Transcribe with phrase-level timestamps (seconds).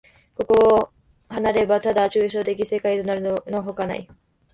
[0.33, 0.91] これを
[1.29, 4.09] 離れれば、ただ抽象的世界となるのほかない。